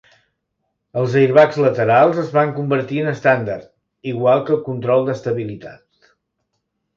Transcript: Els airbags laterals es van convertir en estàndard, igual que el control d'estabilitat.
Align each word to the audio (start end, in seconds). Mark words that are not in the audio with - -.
Els 1.01 1.17
airbags 1.19 1.59
laterals 1.63 2.21
es 2.23 2.31
van 2.37 2.53
convertir 2.55 3.03
en 3.03 3.11
estàndard, 3.11 3.69
igual 4.13 4.43
que 4.49 4.53
el 4.57 4.63
control 4.71 5.07
d'estabilitat. 5.11 6.11